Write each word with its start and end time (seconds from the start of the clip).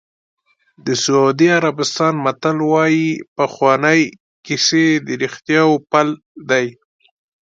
د 0.85 0.87
سعودي 1.03 1.47
عربستان 1.59 2.13
متل 2.25 2.57
وایي 2.71 3.09
پخوانۍ 3.35 4.01
کیسې 4.45 4.85
د 5.05 5.07
رښتیاوو 5.23 5.83
پل 5.91 6.07
دی. 6.49 6.67